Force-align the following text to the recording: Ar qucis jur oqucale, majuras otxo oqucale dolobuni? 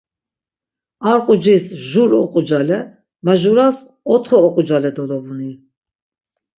Ar 1.11 1.19
qucis 1.27 1.63
jur 1.91 2.09
oqucale, 2.23 2.79
majuras 3.25 3.75
otxo 4.15 4.37
oqucale 4.47 4.89
dolobuni? 4.97 5.51